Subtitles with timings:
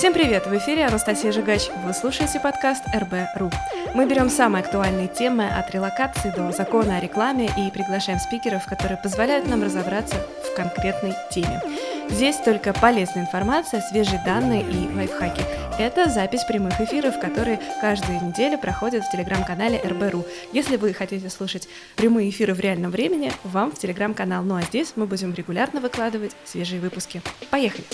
[0.00, 0.46] Всем привет!
[0.46, 1.68] В эфире Анастасия Жигач.
[1.84, 3.50] Вы слушаете подкаст РБ.ру.
[3.94, 8.96] Мы берем самые актуальные темы от релокации до закона о рекламе и приглашаем спикеров, которые
[8.96, 11.60] позволяют нам разобраться в конкретной теме.
[12.08, 15.42] Здесь только полезная информация, свежие данные и лайфхаки.
[15.78, 20.24] Это запись прямых эфиров, которые каждую неделю проходят в телеграм-канале РБРУ.
[20.54, 24.44] Если вы хотите слушать прямые эфиры в реальном времени, вам в телеграм-канал.
[24.44, 27.20] Ну а здесь мы будем регулярно выкладывать свежие выпуски.
[27.50, 27.84] Поехали!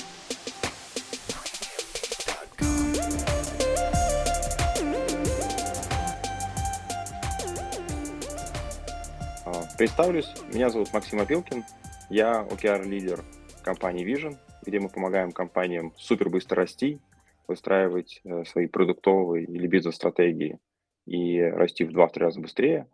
[9.79, 11.63] Представлюсь, меня зовут Максим Опилкин,
[12.09, 13.23] я OKR-лидер
[13.63, 16.99] компании Vision, где мы помогаем компаниям супер быстро расти,
[17.47, 20.59] выстраивать э, свои продуктовые или бизнес-стратегии
[21.05, 22.89] и расти в 2-3 раза быстрее.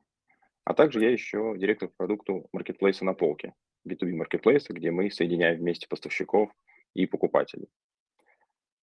[0.64, 3.54] А также я еще директор по продукту маркетплейса на полке,
[3.86, 6.50] B2B маркетплейса, где мы соединяем вместе поставщиков
[6.94, 7.68] и покупателей.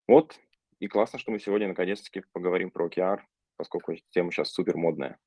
[0.08, 0.40] Вот,
[0.80, 3.20] и классно, что мы сегодня наконец-таки поговорим про OKR,
[3.58, 5.20] поскольку тема сейчас супер модная.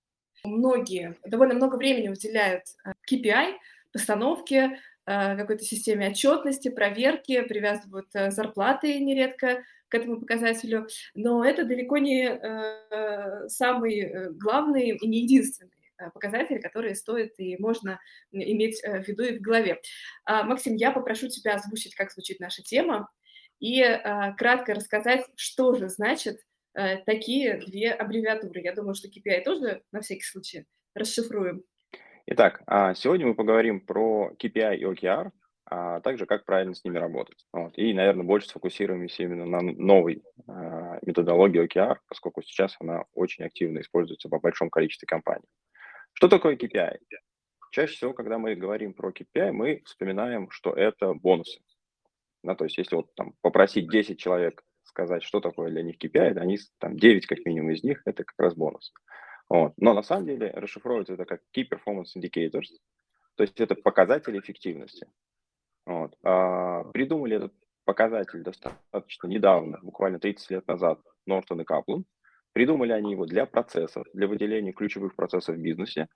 [0.44, 3.54] Многие довольно много времени уделяют э, KPI,
[3.92, 11.64] постановке, э, какой-то системе отчетности, проверки, привязывают э, зарплаты нередко к этому показателю, но это
[11.64, 15.70] далеко не самый главный и не единственный
[16.14, 19.82] показатель, который стоит и можно иметь в виду и в голове.
[20.24, 23.06] А, Максим, я попрошу тебя озвучить, как звучит наша тема,
[23.60, 23.82] и
[24.38, 26.40] кратко рассказать, что же значит
[26.74, 28.60] такие две аббревиатуры.
[28.60, 31.62] Я думаю, что KPI тоже на всякий случай расшифруем.
[32.26, 35.32] Итак, а, сегодня мы поговорим про KPI и OKR,
[35.66, 37.46] а также как правильно с ними работать.
[37.52, 37.76] Вот.
[37.76, 43.80] И, наверное, больше сфокусируемся именно на новой э, методологии OKR, поскольку сейчас она очень активно
[43.80, 45.46] используется по большому количеству компаний.
[46.12, 46.98] Что такое KPI?
[47.72, 51.60] Чаще всего, когда мы говорим про KPI, мы вспоминаем, что это бонусы.
[52.42, 56.38] Да, то есть, если вот там попросить 10 человек сказать, что такое для них KPI,
[56.38, 58.92] они там 9 как минимум из них, это как раз бонус.
[59.48, 59.74] Вот.
[59.76, 62.68] Но на самом деле расшифровывается это как Key Performance Indicators,
[63.36, 65.06] то есть это показатели эффективности.
[65.86, 66.16] Вот.
[66.22, 67.52] А, придумали этот
[67.84, 72.04] показатель достаточно недавно, буквально 30 лет назад, Нортон и Каплан.
[72.52, 76.08] Придумали они его для процессов, для выделения ключевых процессов в бизнесе.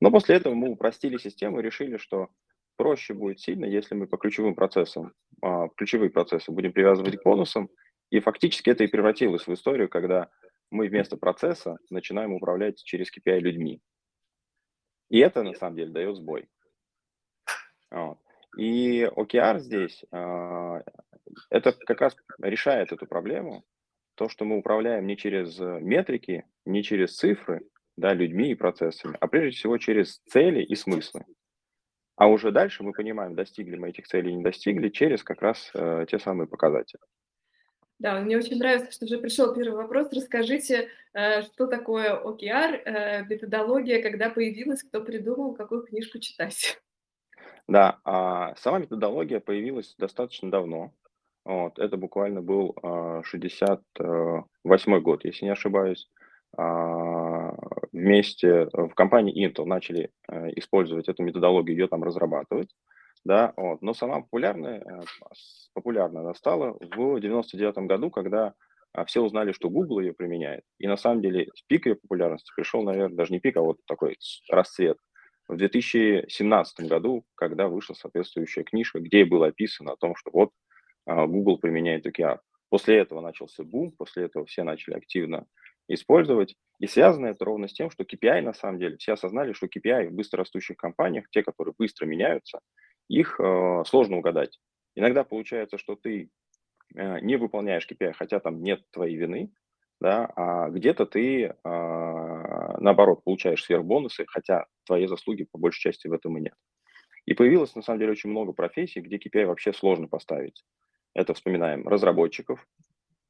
[0.00, 2.28] Но после этого мы упростили систему и решили, что
[2.76, 7.68] проще будет сильно, если мы по ключевым процессам, а, ключевые процессы будем привязывать к бонусам,
[8.10, 10.30] и фактически это и превратилось в историю, когда
[10.70, 13.80] мы вместо процесса начинаем управлять через KPI людьми.
[15.08, 16.48] И это на самом деле дает сбой.
[17.90, 18.18] Вот.
[18.56, 20.82] И OKR здесь, э,
[21.50, 23.64] это как раз решает эту проблему,
[24.14, 27.62] то, что мы управляем не через метрики, не через цифры,
[27.96, 31.24] да, людьми и процессами, а прежде всего через цели и смыслы.
[32.16, 35.70] А уже дальше мы понимаем, достигли мы этих целей или не достигли, через как раз
[35.74, 37.00] э, те самые показатели.
[38.00, 40.08] Да, мне очень нравится, что уже пришел первый вопрос.
[40.10, 46.80] Расскажите, э, что такое OKR, э, методология, когда появилась, кто придумал, какую книжку читать?
[47.68, 50.92] Да, а сама методология появилась достаточно давно.
[51.44, 52.74] Вот, это буквально был
[53.22, 56.08] 68 а, год, если не ошибаюсь.
[56.56, 57.54] А,
[57.92, 62.74] вместе в компании Intel начали э, использовать эту методологию, ее там разрабатывать
[63.24, 63.82] да, вот.
[63.82, 65.00] Но сама популярная, э,
[65.74, 68.54] популярная она стала в 99 году, когда
[68.92, 70.64] а, все узнали, что Google ее применяет.
[70.78, 74.18] И на самом деле пик ее популярности пришел, наверное, даже не пик, а вот такой
[74.48, 74.96] расцвет
[75.50, 80.50] в 2017 году, когда вышла соответствующая книжка, где было описано о том, что вот
[81.06, 82.38] а, Google применяет OKR.
[82.68, 85.46] После этого начался бум, после этого все начали активно
[85.88, 86.54] использовать.
[86.78, 90.08] И связано это ровно с тем, что KPI, на самом деле, все осознали, что KPI
[90.08, 92.60] в быстрорастущих компаниях, те, которые быстро меняются,
[93.10, 94.60] их э, сложно угадать.
[94.94, 96.30] Иногда получается, что ты
[96.94, 99.52] э, не выполняешь KPI, хотя там нет твоей вины,
[100.00, 106.12] да, а где-то ты, э, наоборот, получаешь сверхбонусы, хотя твои заслуги по большей части в
[106.12, 106.54] этом и нет.
[107.26, 110.64] И появилось, на самом деле, очень много профессий, где KPI вообще сложно поставить.
[111.12, 112.64] Это вспоминаем разработчиков,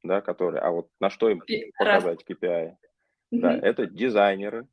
[0.03, 1.43] да, которые, а вот на что им
[1.79, 2.67] показать KPI?
[2.69, 2.75] Mm-hmm.
[3.41, 4.69] Да, это дизайнеры,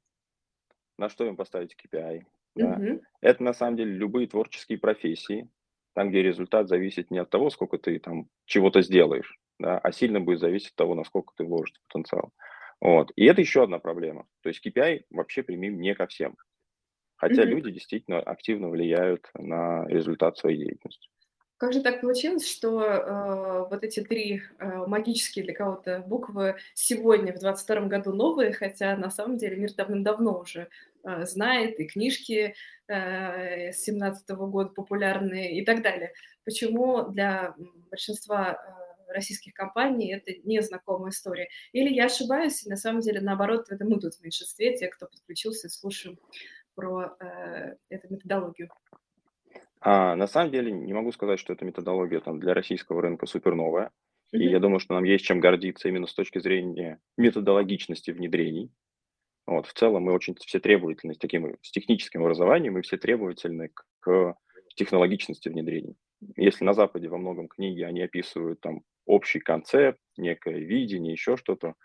[0.97, 2.23] на что им поставить KPI?
[2.57, 2.81] Да.
[2.81, 3.01] Мгм.
[3.21, 5.49] Это на самом деле любые творческие профессии,
[5.95, 10.19] там, где результат зависит не от того, сколько ты там чего-то сделаешь, да, а сильно
[10.19, 12.31] будет зависеть от того, насколько ты вложишь потенциал.
[12.79, 13.11] Вот.
[13.15, 14.27] И это еще одна проблема.
[14.43, 16.35] То есть KPI вообще примим не ко всем.
[17.17, 17.45] Хотя Мгм.
[17.45, 21.09] люди действительно активно влияют на результат своей деятельности.
[21.57, 27.33] Как же так получилось, что э, вот эти три э, магические для кого-то буквы сегодня,
[27.33, 30.69] в 22 году, новые, хотя на самом деле мир давным-давно уже
[31.03, 32.53] э, знает, и книжки
[32.87, 36.13] э, с 17 года популярные и так далее.
[36.45, 37.55] Почему для
[37.89, 38.59] большинства
[39.07, 41.49] российских компаний это незнакомая история.
[41.71, 45.07] Или я ошибаюсь, и на самом деле, наоборот, это мы тут в меньшинстве, те, кто
[45.07, 46.19] подключился, слушаем
[46.75, 48.69] про э, эту методологию.
[49.79, 53.55] А, на самом деле не могу сказать, что эта методология там, для российского рынка супер
[53.55, 53.91] новая.
[54.31, 58.71] И я думаю, что нам есть чем гордиться именно с точки зрения методологичности внедрений.
[59.45, 63.69] Вот, в целом мы очень все требовательны с таким с техническим образованием, мы все требовательны
[63.69, 64.35] к, к
[64.75, 65.95] технологичности внедрений.
[66.35, 71.75] Если на Западе во многом книги они описывают там общий концепт, некое видение, еще что-то,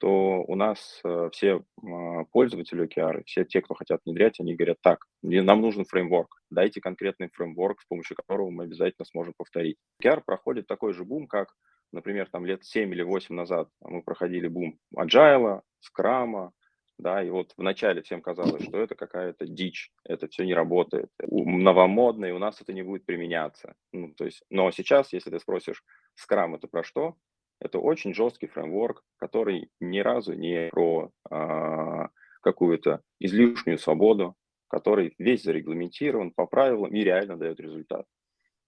[0.00, 4.78] то у нас э, все э, пользователи OKR, все те, кто хотят внедрять, они говорят,
[4.80, 9.76] так, нам нужен фреймворк, дайте конкретный фреймворк, с помощью которого мы обязательно сможем повторить.
[10.02, 11.54] OKR проходит такой же бум, как,
[11.92, 16.50] например, там лет 7 или 8 назад мы проходили бум Agile, Scrum,
[16.96, 22.24] да, и вот вначале всем казалось, что это какая-то дичь, это все не работает, новомодно,
[22.24, 23.74] и у нас это не будет применяться.
[23.92, 25.84] Ну, то есть, но сейчас, если ты спросишь,
[26.16, 27.16] Scrum это про что?
[27.60, 32.08] Это очень жесткий фреймворк, который ни разу не про а,
[32.40, 34.34] какую-то излишнюю свободу,
[34.68, 38.06] который весь зарегламентирован по правилам и реально дает результат.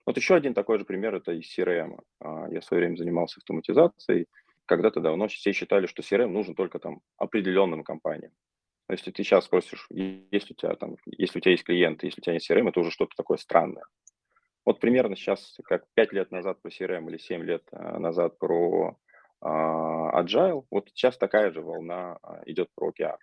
[0.04, 1.98] Вот еще один такой же пример– это из CRM.
[2.20, 4.26] А, я в свое время занимался автоматизацией,
[4.66, 8.32] когда-то давно все считали, что CRM нужен только там определенным компаниям.
[8.88, 12.20] Но если ты сейчас спросишь, если у тебя там, если у тебя есть клиент, если
[12.20, 13.84] у тебя есть CRM, это уже что-то такое странное.
[14.64, 18.96] Вот примерно сейчас, как 5 лет назад про CRM или 7 лет а, назад про
[19.42, 23.16] uh, Agile, вот сейчас такая же волна uh, идет про OKR.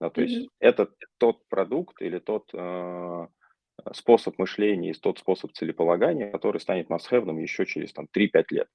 [0.00, 0.24] Да, то mm-hmm.
[0.24, 3.28] есть это тот продукт или тот uh,
[3.92, 8.68] способ мышления и тот способ целеполагания, который станет must еще через там, 3-5 лет.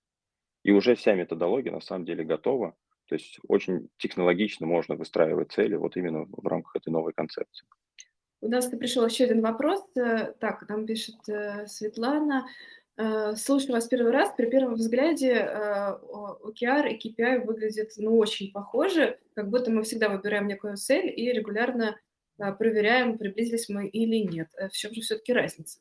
[0.63, 2.75] И уже вся методология на самом деле готова.
[3.07, 7.67] То есть очень технологично можно выстраивать цели вот именно в рамках этой новой концепции.
[8.41, 9.85] У нас пришел еще один вопрос.
[9.95, 12.47] Э, так, там пишет э, Светлана.
[12.97, 14.33] Э, слушаю вас первый раз.
[14.35, 20.47] При первом взгляде OKR и KPI выглядят ну, очень похожи, как будто мы всегда выбираем
[20.47, 21.99] некую цель и регулярно
[22.57, 24.49] проверяем, приблизились мы или нет.
[24.57, 25.79] В чем же все-таки разница?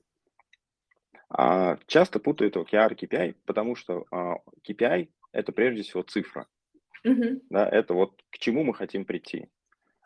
[1.31, 4.37] А, часто путают OKR и KPI, потому что а,
[4.69, 6.47] KPI– это прежде всего цифра.
[7.05, 7.41] Мгм.
[7.49, 9.49] Да, это вот к чему мы хотим прийти.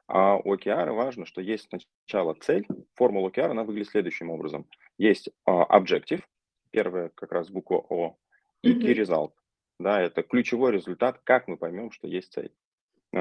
[0.07, 2.67] А у OKR важно, что есть сначала цель.
[2.95, 4.67] Формула OKR, она выглядит следующим образом.
[4.99, 6.23] Есть а, objective,
[6.71, 8.17] первая как раз буква О,
[8.63, 9.33] и key result.
[9.79, 12.53] Да, это ключевой результат, как мы поймем, что есть цель,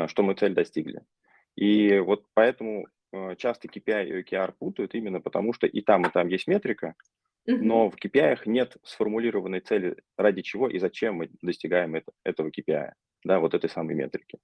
[0.08, 1.02] что мы цель достигли.
[1.56, 2.88] И вот поэтому
[3.38, 6.96] часто KPI и OKR путают именно потому, что и там, и там есть метрика,
[7.46, 12.92] но в KPI нет сформулированной цели, ради чего и зачем мы достигаем это, этого KPI,
[13.24, 14.40] да, вот этой самой метрики.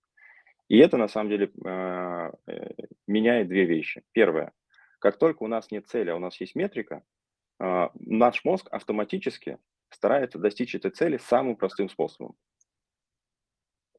[0.69, 2.71] И это на самом деле а, э,
[3.07, 4.03] меняет две вещи.
[4.13, 4.53] Первое,
[4.99, 7.03] как только у нас нет цели, а у нас есть метрика,
[7.59, 9.57] э, наш мозг автоматически
[9.89, 12.35] старается достичь этой цели самым простым способом.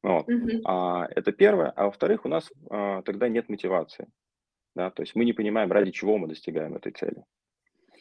[0.03, 0.29] Вот.
[0.29, 0.63] Mm-hmm.
[0.65, 1.71] А, это первое.
[1.71, 4.09] А во-вторых, у нас а, тогда нет мотивации.
[4.75, 4.91] Да?
[4.91, 7.25] То есть мы не понимаем, ради чего мы достигаем этой цели.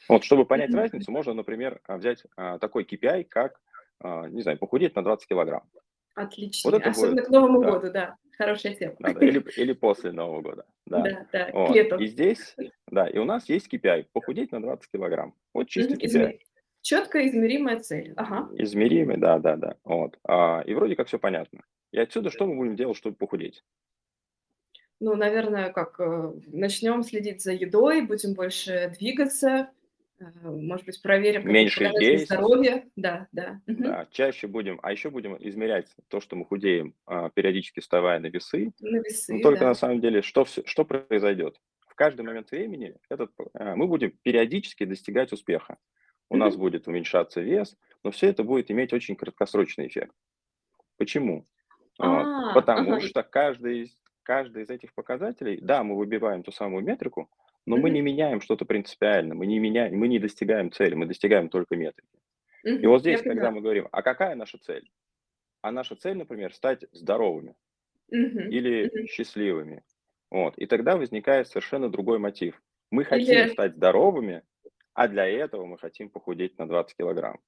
[0.07, 3.59] Вот, чтобы понять разницу, можно, например, а, взять а, такой KPI, как,
[3.99, 5.63] а, не знаю, похудеть на 20 килограмм.
[6.19, 6.71] Отлично.
[6.71, 7.71] Вот Особенно будет, к Новому да.
[7.71, 8.15] году, да.
[8.37, 8.95] Хорошая тема.
[8.99, 9.11] Да.
[9.11, 10.65] Или, или после Нового года.
[10.85, 12.01] Да, да, да вот.
[12.01, 12.55] И здесь,
[12.87, 15.33] да, и у нас есть KPI, похудеть на 20 килограмм.
[15.53, 16.05] Вот чисто KPI.
[16.05, 16.39] Измер...
[16.81, 18.13] Четко измеримая цель.
[18.17, 18.49] Ага.
[18.57, 19.75] Измеримый, да, да, да.
[19.83, 20.17] Вот.
[20.23, 21.63] А, и вроде как все понятно.
[21.91, 23.63] И отсюда что мы будем делать, чтобы похудеть?
[24.99, 29.69] Ну, наверное, как э, начнем следить за едой, будем больше двигаться,
[30.43, 32.89] может быть, проверим меньше есть здоровье.
[32.95, 33.61] Да, да.
[33.67, 38.27] Да, чаще будем, а еще будем измерять то, что мы худеем, а, периодически вставая на
[38.27, 38.71] весы.
[38.79, 39.67] На весы, Но только да.
[39.67, 41.59] на самом деле, что, что произойдет?
[41.87, 45.77] В каждый момент времени этот, э, мы будем периодически достигать успеха.
[46.29, 50.15] У нас будет уменьшаться вес, но все это будет иметь очень краткосрочный эффект.
[50.97, 51.47] Почему?
[51.97, 53.01] А, Потому ага.
[53.01, 57.29] что каждый из, каждый из этих показателей, да, мы выбиваем ту самую метрику,
[57.65, 61.49] но мы не меняем что-то принципиально, мы не меняем, мы не достигаем цели, мы достигаем
[61.49, 62.19] только метрики.
[62.63, 64.89] И вот здесь, когда мы говорим, а какая наша цель?
[65.61, 67.55] А наша цель, например, стать здоровыми
[68.09, 69.83] или счастливыми.
[70.31, 70.57] Вот.
[70.57, 72.61] И тогда возникает совершенно другой мотив.
[72.91, 74.43] Мы хотим стать здоровыми,
[74.93, 77.39] а для этого мы хотим похудеть на 20 килограмм.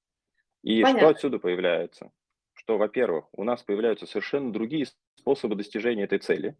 [0.62, 1.00] И Понятно.
[1.00, 2.12] что отсюда появляется?
[2.54, 6.56] Что, во-первых, у нас появляются совершенно другие способы достижения этой цели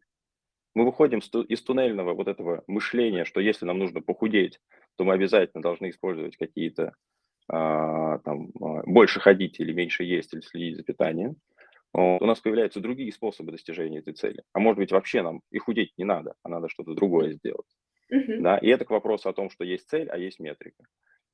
[0.74, 4.58] мы выходим из туннельного вот этого мышления, что если нам нужно похудеть,
[4.96, 6.92] то мы обязательно должны использовать какие-то
[7.48, 11.36] а, там а, больше ходить или меньше есть или следить за питанием.
[11.94, 14.42] У нас появляются другие способы достижения этой цели.
[14.54, 17.66] А может быть вообще нам и худеть не надо, а надо что-то другое сделать.
[18.10, 18.40] Uh-huh.
[18.40, 18.56] Да?
[18.56, 20.84] И это к вопросу о том, что есть цель, а есть метрика.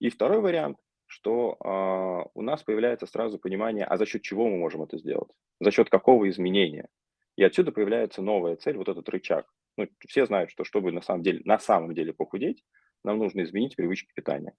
[0.01, 0.79] И второй вариант
[1.09, 5.31] что э, у нас появляется сразу понимание, а за счет чего мы можем это сделать,
[5.59, 6.89] за счет какого изменения.
[7.39, 9.47] И отсюда появляется новая цель, вот этот рычаг.
[9.77, 12.65] Ну, все знают, что чтобы на самом деле, на самом деле похудеть,
[13.05, 14.55] нам нужно изменить привычки питания.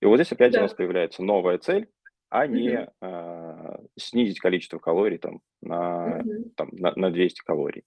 [0.00, 0.60] И вот здесь опять да.
[0.60, 1.90] у нас появляется новая цель,
[2.30, 6.50] а не э, снизить количество калорий там, на, угу.
[6.56, 7.84] там, на, на 200 калорий.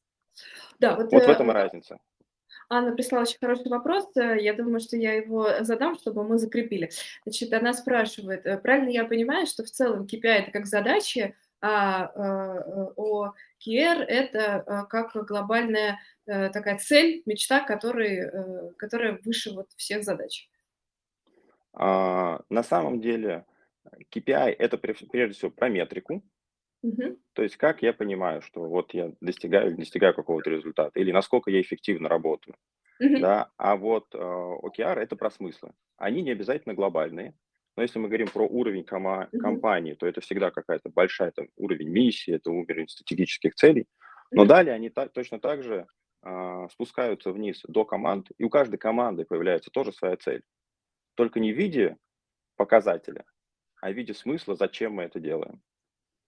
[0.78, 1.98] Да, вот, вот в этом и разница.
[2.70, 4.16] Анна прислала очень хороший вопрос.
[4.16, 6.92] Э, я думаю, что я его задам, чтобы мы закрепили.
[7.24, 12.12] Значит, она спрашивает, э, правильно я понимаю, что в целом KPI это как задачи, а
[12.14, 13.34] э, о
[13.66, 20.50] QR это как глобальная такая цель, мечта, который, которая выше вот всех задач?
[21.74, 23.46] А, на самом деле
[24.14, 26.24] KPI это прежде всего про метрику,
[26.84, 27.18] Угу.
[27.34, 31.62] То есть как я понимаю, что вот я достигаю достигаю какого-то результата, или насколько я
[31.62, 32.56] эффективно работаю,
[33.00, 33.20] угу.
[33.20, 35.72] да, а вот э, OKR это про смыслы.
[35.98, 37.34] Они не обязательно глобальные,
[37.78, 41.90] но если мы говорим про уровень кома- компании, то это всегда какая-то большая там, уровень
[41.90, 43.86] миссии, это уровень стратегических целей.
[44.32, 45.86] Но далее они так, точно так же
[46.24, 50.42] э, спускаются вниз до команд, и у каждой команды появляется тоже своя цель.
[51.14, 51.98] Только не в виде
[52.56, 53.26] показателя,
[53.80, 55.62] а в виде смысла, зачем мы это делаем.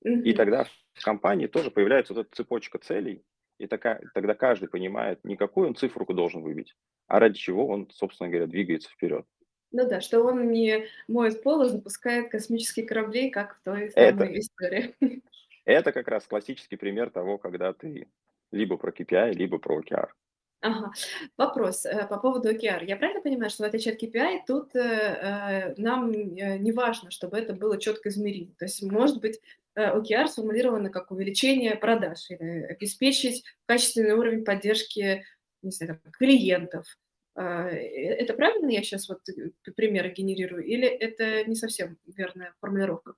[0.01, 3.23] И тогда в компании тоже появляется вот эта цепочка целей,
[3.57, 6.75] и такая, тогда каждый понимает, не какую он цифру должен выбить,
[7.07, 9.25] а ради чего он, собственно говоря, двигается вперед.
[9.71, 14.09] Ну да, что он не моет пол, а запускает космические корабли, как в той самой
[14.09, 14.95] это, истории.
[15.65, 18.07] Это как раз классический пример того, когда ты
[18.51, 20.07] либо про KPI, либо про OKR.
[20.61, 20.91] Ага.
[21.37, 22.83] Вопрос э, по поводу OKR.
[22.85, 27.11] Я правильно понимаю, что в отличие от KPI, тут э, э, нам э, не важно,
[27.11, 28.53] чтобы это было четко измеримо.
[28.57, 29.39] То есть, может быть,
[29.75, 35.23] э, OKR сформулировано как увеличение продаж или обеспечить качественный уровень поддержки
[35.61, 36.85] не знаю, там, клиентов.
[37.39, 42.53] А, э, это правильно я сейчас вот э, примеры генерирую, или это не совсем верная
[42.59, 43.13] формулировка?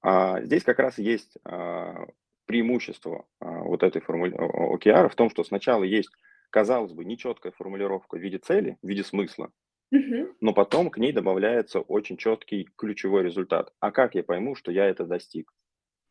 [0.00, 2.06] А, здесь как раз есть а,
[2.46, 6.10] преимущество вот этой формули OKR в том, что сначала есть
[6.50, 9.50] казалось бы, нечеткая формулировка в виде цели, в виде смысла,
[9.90, 10.34] угу.
[10.40, 13.74] но потом к ней добавляется очень четкий ключевой результат.
[13.80, 15.52] А как я пойму, что я это достиг?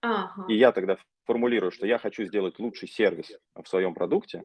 [0.02, 0.46] Ага.
[0.48, 4.44] И я тогда формулирую, что я хочу сделать лучший сервис в своем продукте,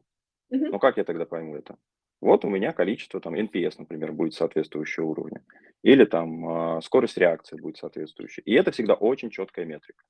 [0.49, 0.65] угу.
[0.71, 1.77] но как я тогда пойму это?
[2.21, 5.41] Вот у меня количество, там, NPS, например, будет соответствующего уровня.
[5.81, 8.43] Или там э, скорость реакции будет соответствующая.
[8.43, 10.03] И это всегда очень четкая метрика.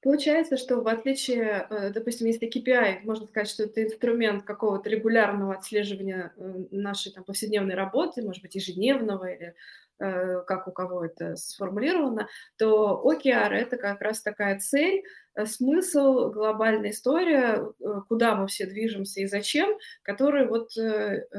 [0.00, 5.54] Получается, что в отличие, э, допустим, если KPI, можно сказать, что это инструмент какого-то регулярного
[5.54, 9.54] отслеживания э, нашей там, повседневной работы, может быть, ежедневного или
[9.98, 15.02] как у кого это сформулировано, то OKR– это как раз такая цель,
[15.44, 17.64] смысл, глобальная история,
[18.08, 20.70] куда мы все движемся и зачем, который вот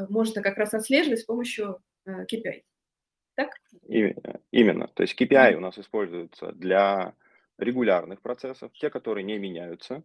[0.10, 2.64] можно как раз отслеживать с помощью KPI.
[3.36, 3.50] Так?
[4.52, 4.88] Именно.
[4.94, 7.14] То есть KPI у нас используется для
[7.58, 10.04] регулярных процессов, те, которые не меняются.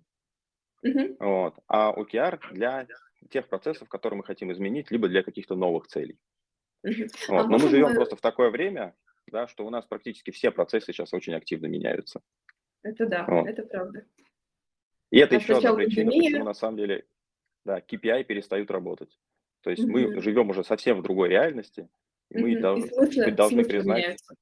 [0.85, 1.16] Uh-huh.
[1.21, 1.54] Вот.
[1.69, 2.87] А OKR для
[3.28, 6.19] тех процессов, которые мы хотим изменить, либо для каких-то новых целей.
[6.82, 7.12] Вот.
[7.28, 7.94] А Но мы живем мы...
[7.94, 8.94] просто в такое время,
[9.26, 12.20] да, что у нас практически все процессы сейчас очень активно меняются.
[12.82, 13.46] Это да, вот.
[13.46, 14.06] это правда.
[15.10, 16.30] И это а еще одна причина, пандемия...
[16.30, 17.06] почему на самом деле
[17.64, 19.18] да, KPI перестают работать.
[19.62, 19.90] То есть uh-huh.
[19.90, 21.88] мы живем уже совсем в другой реальности,
[22.30, 22.60] и мы uh-huh.
[22.60, 24.34] должны, и смыслы, должны признать, меняются.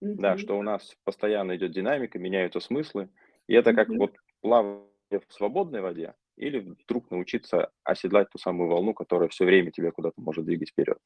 [0.00, 3.08] Да, что у нас постоянно идет динамика, меняются смыслы.
[3.48, 8.94] И это как вот плавание в свободной воде или вдруг научиться оседлать ту самую волну,
[8.94, 10.98] которая все время тебя куда-то может двигать вперед.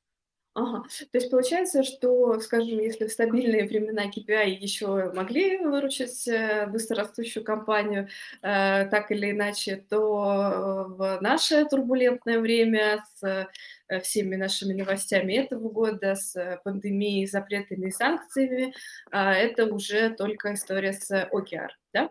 [0.56, 0.84] Ага.
[1.12, 7.44] То есть получается, что, скажем, если в стабильные времена KPI еще могли выручить э, быстрорастущую
[7.44, 8.08] компанию
[8.40, 13.48] э, так или иначе, то в наше турбулентное время с
[13.88, 18.72] э, всеми нашими новостями этого года, с пандемией, запретами и санкциями,
[19.12, 22.10] э, это уже только история с OKR, да?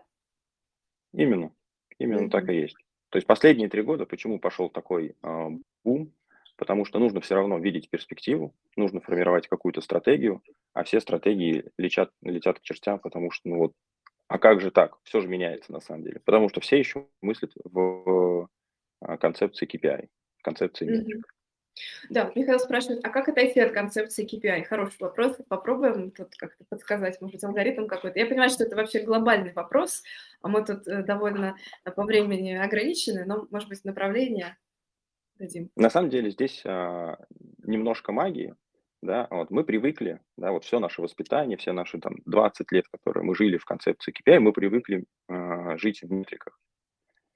[1.12, 1.50] Именно,
[1.98, 2.30] именно mm-hmm.
[2.30, 2.76] так и есть.
[3.08, 5.48] То есть последние три года, почему пошел такой э,
[5.82, 6.12] бум,
[6.56, 12.10] потому что нужно все равно видеть перспективу, нужно формировать какую-то стратегию, а все стратегии летят,
[12.22, 13.72] летят к чертям, потому что, ну вот,
[14.28, 14.96] а как же так?
[15.04, 16.20] Все же меняется на самом деле.
[16.24, 18.48] Потому что все еще мыслят в
[19.00, 20.08] а, концепции KPI,
[20.42, 21.26] концепции метрик.
[22.08, 24.64] Да, Михаил спрашивает, а как отойти от концепции KPI?
[24.64, 28.18] Хороший вопрос, попробуем тут как-то подсказать, может быть, алгоритм какой-то.
[28.18, 30.02] Я понимаю, что это вообще глобальный вопрос,
[30.40, 31.56] а мы тут э, довольно
[31.94, 34.56] по времени ограничены, но, может быть, направление
[35.38, 35.70] дадим?
[35.76, 37.16] На самом деле здесь а,
[37.62, 38.54] немножко магии,
[39.02, 43.24] да, вот мы привыкли, да, вот все наше воспитание, все наши там 20 лет, которые
[43.24, 46.58] мы жили в концепции KPI, мы привыкли а, жить в метриках.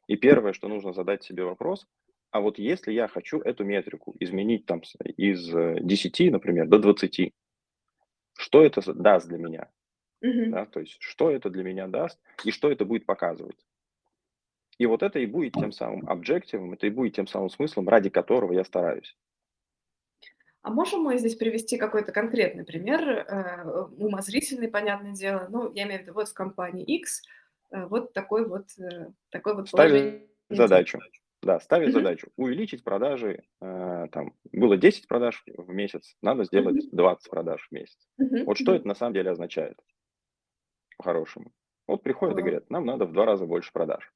[0.07, 1.87] И первое, что нужно задать себе вопрос,
[2.31, 4.83] а вот если я хочу эту метрику изменить там
[5.17, 7.33] из 10, например, до 20,
[8.39, 9.69] что это даст для меня,
[10.23, 10.51] Мгм.
[10.51, 13.57] да, то есть что это для меня даст и что это будет показывать.
[14.81, 18.11] И вот это и будет тем самым объективом, это и будет тем самым смыслом, ради
[18.11, 19.17] которого я стараюсь.
[20.63, 23.65] А можем мы здесь привести какой-то конкретный пример, э,
[23.97, 25.47] умозрительный, понятное дело.
[25.49, 27.23] Ну, я имею в виду, вот в компании X
[27.71, 30.69] э, вот такой вот, э, такой вот Ставит положение дел.
[30.69, 31.01] задачу,
[31.43, 31.93] да, ставит Мгм.
[31.93, 36.91] задачу увеличить продажи, э, там, было 10 продаж в месяц, надо сделать Мгм.
[36.91, 37.99] 20 продаж в месяц.
[38.19, 38.39] Мгм.
[38.45, 38.75] Вот что Мгм.
[38.75, 39.79] это на самом деле означает
[40.97, 41.53] по-хорошему?
[41.89, 44.13] Вот приходят и Э, говорят, нам надо в два раза больше продаж.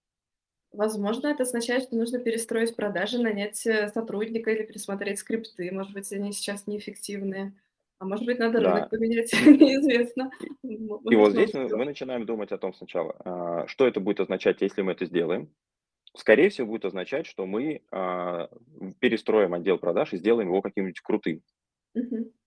[0.77, 5.71] Возможно, это означает, что нужно перестроить продажи, нанять э, сотрудника или пересмотреть скрипты.
[5.73, 7.53] Может быть, они сейчас неэффективные.
[8.01, 8.89] А может быть, надо рынок Да.
[8.89, 10.31] поменять, И, неизвестно.
[10.63, 14.61] и- Может вот здесь мы, начинаем думать о том сначала, а, что это будет означать,
[14.63, 15.49] если мы это сделаем.
[16.17, 18.49] Скорее всего, будет означать, что мы а,
[19.01, 21.43] перестроим отдел продаж и сделаем его каким-нибудь крутым.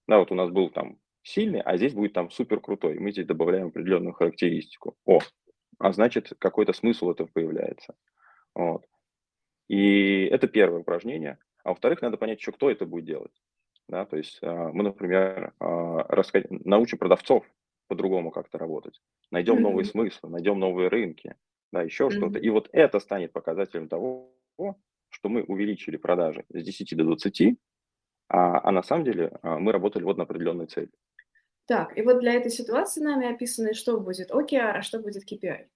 [0.07, 2.99] Да, вот у нас был там сильный, а здесь будет там супер крутой.
[2.99, 4.95] Мы здесь добавляем определенную характеристику.
[5.05, 5.19] О,
[5.79, 7.95] а значит, какой-то смысл этого появляется.
[8.55, 8.85] Вот.
[9.67, 11.39] И это первое упражнение.
[11.63, 13.33] А во-вторых, надо понять еще, кто это будет делать.
[13.87, 16.07] Да, то есть а, мы, например, а,
[16.65, 17.45] научим продавцов
[17.87, 19.01] по-другому как-то работать.
[19.31, 19.91] Найдем новые Мгм.
[19.91, 21.35] смыслы, найдем новые рынки,
[21.71, 22.39] да, еще что-то.
[22.39, 22.45] Мгм.
[22.45, 24.33] И вот это станет показателем того,
[25.09, 27.57] что мы увеличили продажи с 10 до 20,
[28.29, 30.91] а, а на самом деле а, мы работали вот на определенной цели.
[31.67, 35.67] Так, и вот для этой ситуации нами описано, что будет OKR, а что будет KPI.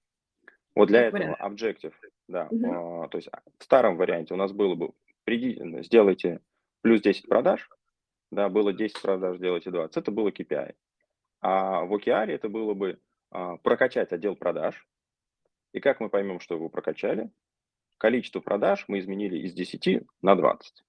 [0.74, 1.40] Вот для этого вариант.
[1.42, 1.94] objective,
[2.30, 3.04] да, Мгм.
[3.04, 4.92] а, то есть в старом варианте у нас было бы,
[5.26, 6.40] приди, сделайте
[6.82, 7.70] плюс 10 продаж,
[8.32, 10.76] да, было 10 продаж, сделайте 20, это было KPI.
[11.42, 13.00] А в OKR это было бы
[13.32, 14.88] а, прокачать отдел продаж,
[15.74, 17.30] и как мы поймем, что его прокачали?
[17.98, 20.86] Количество продаж мы изменили из 10 на 20.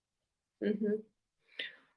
[0.60, 1.02] Мгм.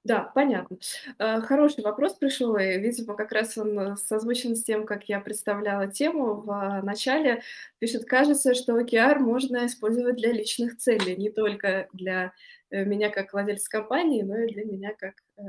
[0.06, 0.78] Да, понятно.
[1.18, 5.20] Э, Хороший вопрос пришел, и, видимо, как раз он э, созвучен с тем, как я
[5.20, 7.42] представляла тему в а, начале.
[7.80, 12.34] Пишет, кажется, что OKR можно использовать для личных целей, не только для
[12.70, 15.42] э, меня как владельца компании, но и для меня как э,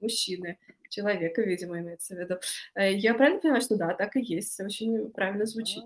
[0.00, 2.36] мужчины, человека, видимо, имеется в виду.
[2.74, 5.84] Э, Я правильно понимаю, что да, так и есть, очень правильно звучит.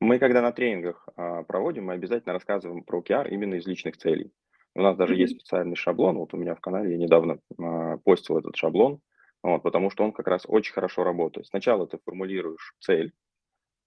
[0.00, 4.32] Мы, когда на тренингах а, проводим, мы обязательно рассказываем про OKR именно из личных целей.
[4.74, 8.38] У нас даже есть специальный шаблон, вот у меня в канале я недавно а, постил
[8.38, 9.00] этот шаблон,
[9.42, 11.46] вот, потому что он как раз очень хорошо работает.
[11.48, 13.12] Сначала ты формулируешь цель,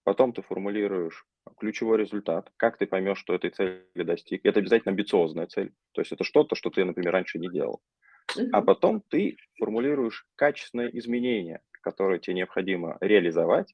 [0.04, 1.26] потом ты формулируешь
[1.58, 4.46] ключевой результат, как ты поймешь, что этой цели достиг.
[4.46, 7.82] Это обязательно амбициозная цель, то есть это что-то, что ты, например, раньше не делал.
[8.52, 13.74] А потом ты формулируешь качественное изменение, которое тебе необходимо реализовать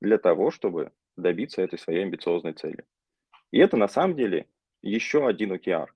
[0.00, 2.84] для того, чтобы добиться этой своей амбициозной цели.
[3.50, 4.48] И это на самом деле
[4.82, 5.86] еще один OKR.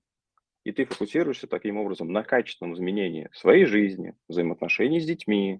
[0.63, 5.59] И ты фокусируешься таким образом на качественном изменении своей жизни, взаимоотношений с детьми,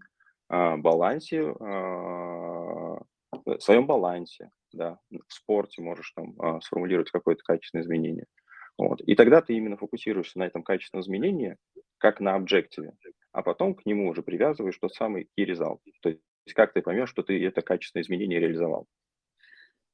[0.49, 2.97] а, балансе, а,
[3.45, 8.25] э, своем балансе, да, в спорте можешь там а, сформулировать какое-то качественное изменение.
[8.77, 9.01] Вот.
[9.01, 11.57] И тогда ты именно фокусируешься на этом качественном изменении,
[11.97, 12.93] как на объективе,
[13.31, 15.79] а потом к нему уже привязываешь тот самый key result.
[16.01, 16.21] То есть
[16.55, 18.87] как ты поймешь, что ты это качественное изменение реализовал.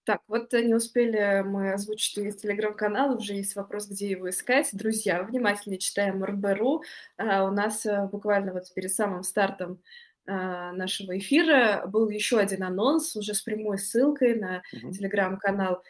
[0.05, 4.69] Так, вот э, не успели мы озвучить, есть телеграм-канал, уже есть вопрос, где его искать.
[4.71, 6.83] Друзья, внимательнее читаем РБРУ.
[7.17, 9.81] А, У нас э, буквально вот перед самым стартом
[10.27, 15.81] а, нашего эфира был еще один анонс, уже с прямой ссылкой на телеграм-канал.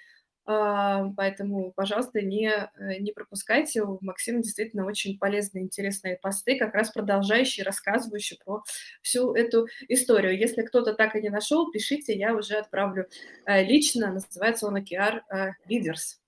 [0.47, 3.81] А, Поэтому, пожалуйста, не, э, не пропускайте.
[3.81, 8.63] У Максима действительно очень полезные, интересные посты, как раз продолжающие, рассказывающие про
[9.01, 10.37] всю эту историю.
[10.37, 13.07] Если кто-то так и не нашел, пишите, я уже отправлю
[13.45, 14.11] э, лично.
[14.11, 16.19] Называется он OKR э, Leaders.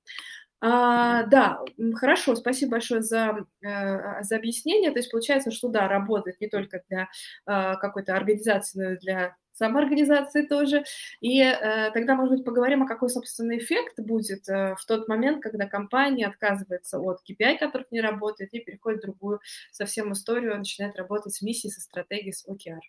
[0.60, 1.60] А, да,
[1.94, 4.90] хорошо, спасибо большое за, э, за объяснение.
[4.90, 7.08] То есть получается, что да, работает не только для
[7.46, 10.84] какой-то организации, но и для самоорганизации тоже.
[11.22, 15.42] И э, тогда, может быть, поговорим, а какой, собственно, эффект будет э, в тот момент,
[15.44, 19.40] когда компания отказывается от KPI, которых не работает, и переходит в другую
[19.72, 22.80] совсем историю, начинает работать с миссией, со стратегией, с OKR.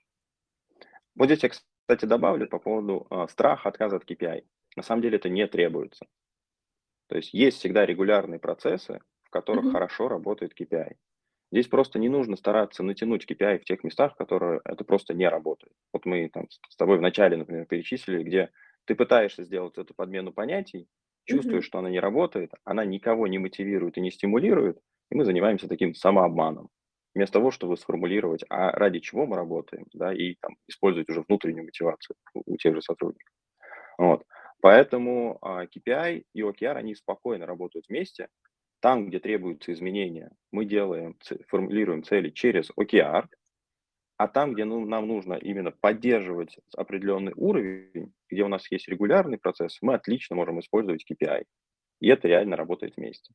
[1.15, 4.45] Вот здесь я, кстати, добавлю по поводу а, страха отказа от KPI.
[4.77, 6.07] На самом деле это не требуется.
[7.09, 9.73] То есть есть всегда регулярные процессы, в которых Мгм.
[9.73, 10.97] хорошо работает KPI.
[11.51, 15.73] Здесь просто не нужно стараться натянуть KPI в тех местах, которые это просто не работает.
[15.93, 18.51] Вот мы там с тобой вначале, например, перечислили, где
[18.85, 20.89] ты пытаешься сделать эту подмену понятий,
[21.25, 21.65] чувствуешь, Мгм.
[21.65, 24.79] что она не работает, она никого не мотивирует и не стимулирует,
[25.11, 26.69] и мы занимаемся таким самообманом.
[27.15, 31.65] Вместо того, чтобы сформулировать, а ради чего мы работаем, да, и там, использовать уже внутреннюю
[31.65, 33.35] мотивацию у, тех же сотрудников.
[33.99, 34.25] Вот.
[34.61, 38.29] Поэтому а, KPI и OKR, они спокойно работают вместе.
[38.81, 41.17] Там, где требуются изменения, мы делаем,
[41.49, 43.27] формулируем цели через OKR,
[44.17, 49.39] А там, где ну, нам нужно именно поддерживать определенный уровень, где у нас есть регулярный
[49.39, 51.45] процесс, мы отлично можем использовать KPI.
[52.01, 53.33] И это реально работает вместе.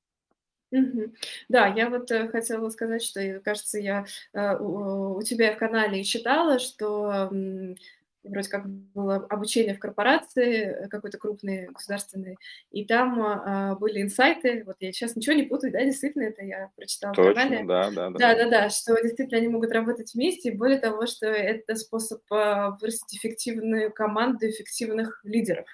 [1.50, 6.58] Да, я вот э, хотела сказать, что, кажется, я э, у, тебя в канале читала,
[6.58, 7.30] что
[8.24, 12.38] вроде как было обучение в корпорации э, какой-то крупной государственной,
[12.72, 16.70] и там а, были инсайты, вот я сейчас ничего не путаю, да, действительно, это я
[16.76, 17.64] прочитала в канале.
[17.66, 18.20] да, да, да.
[18.20, 22.22] Да, да, да, что действительно они могут работать вместе, и более того, что это способ
[22.32, 25.68] а, вырастить эффективную команду эффективных лидеров.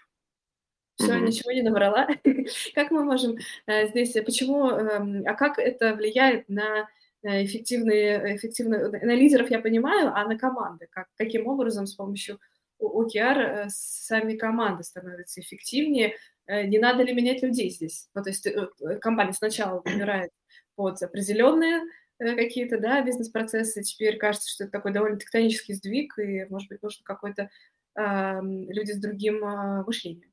[0.95, 1.25] Все, Мгм.
[1.25, 2.07] ничего не наврала.
[2.75, 6.89] Как мы можем э, здесь, э, почему, эм, а как это влияет на
[7.23, 10.87] эффективные, эффективные, на лидеров я понимаю, а на команды?
[10.89, 12.39] Как, каким образом с помощью
[12.81, 16.15] OKR э, сами команды становятся эффективнее?
[16.47, 18.09] Э, Не надо ли менять людей здесь?
[18.13, 20.31] Ну, то есть э, э, компания сначала выбирает
[20.75, 21.81] под определенные
[22.19, 26.81] э, какие-то, да, бизнес-процессы, теперь кажется, что это такой довольно тектонический сдвиг, и, может быть,
[26.81, 27.49] нужно какой-то
[27.95, 30.31] ам, люди с другим а, мышлением.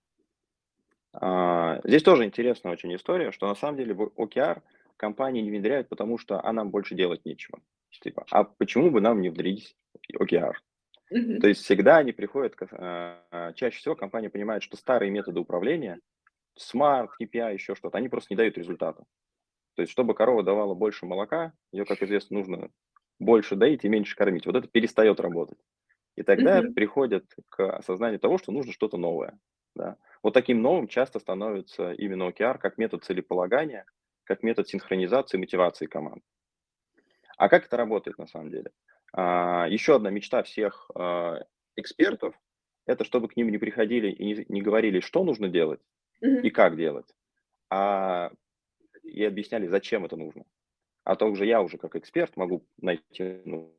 [1.12, 4.62] А, Здесь тоже интересная очень история, что на самом деле OKR
[4.96, 7.60] компании не внедряют, потому что а нам больше делать нечего.
[7.90, 9.76] Типа, а почему бы нам не внедрить
[10.18, 10.54] OKR?
[11.10, 11.40] Мгм.
[11.40, 16.00] То есть всегда они приходят, а, чаще всего компания понимает, что старые методы управления,
[16.58, 19.04] Smart, KPI, еще что-то, они просто не дают результата.
[19.74, 22.70] То есть чтобы корова давала больше молока, ее, как известно, нужно
[23.18, 24.46] больше доить и меньше кормить.
[24.46, 25.58] Вот это перестает работать.
[26.16, 26.74] И тогда Мгм.
[26.74, 29.38] приходят к осознанию того, что нужно что-то новое.
[29.74, 29.96] Да.
[30.22, 33.86] Вот таким новым часто становится именно OKR как метод целеполагания,
[34.26, 36.22] как метод синхронизации мотивации команд.
[37.38, 38.70] А как это работает на самом деле?
[39.12, 41.40] А, еще одна мечта всех а,
[41.76, 42.34] экспертов–
[42.86, 45.80] это чтобы к ним не приходили и не, не говорили, что нужно делать
[46.20, 47.06] и как делать,
[47.68, 48.30] а
[49.02, 50.44] и объясняли, зачем это нужно.
[51.04, 53.76] А то уже я уже как эксперт могу найти ну,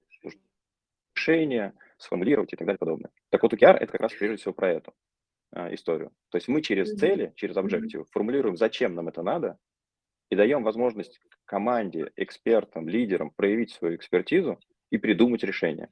[1.15, 3.11] решение, сформулировать и так далее подобное.
[3.29, 4.93] Так вот, OKR это как раз прежде всего про эту
[5.51, 6.11] а, историю.
[6.29, 9.57] То есть мы через цели, через объективы формулируем, зачем нам это надо,
[10.29, 14.59] и даем возможность команде, экспертам, лидерам проявить свою экспертизу
[14.89, 15.89] и придумать решение.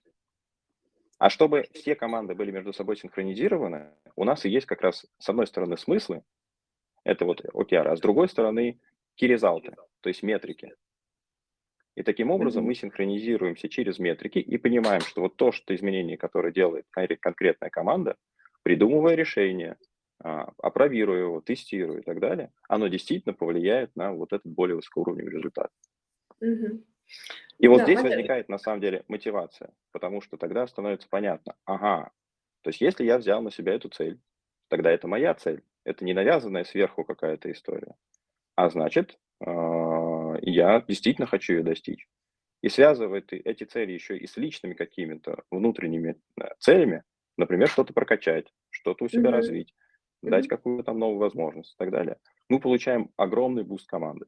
[1.17, 5.29] А чтобы все команды были между собой синхронизированы, у нас и есть как раз с
[5.29, 6.23] одной стороны смыслы,
[7.03, 8.79] это вот OKR, а с другой стороны
[9.15, 10.73] key-резалты, то есть метрики.
[11.95, 16.51] И таким образом мы синхронизируемся через метрики и понимаем, что вот то, что изменение, которое
[16.51, 18.17] делает конкре- конкретная команда,
[18.63, 19.77] придумывая решение,
[20.23, 25.33] а, апробируя его, тестируя и так далее, оно действительно повлияет на вот этот более высокоуровневый
[25.33, 25.71] результат.
[26.41, 26.83] Мгм.
[27.59, 28.03] И вот Да, здесь понятно.
[28.03, 32.11] возникает на самом деле мотивация, потому что тогда становится понятно, ага,
[32.61, 34.19] то есть если я взял на себя эту цель,
[34.67, 37.95] тогда это моя цель, это не навязанная сверху какая-то история,
[38.55, 42.07] а значит, а, я действительно хочу ее достичь.
[42.61, 47.03] И связывает эти цели еще и с личными какими-то внутренними э, целями,
[47.37, 49.31] например, что-то прокачать, что-то у себя Мгм.
[49.31, 49.75] развить,
[50.29, 52.17] дать какую-то там новую возможность и так далее.
[52.49, 54.25] Мы получаем огромный буст команды.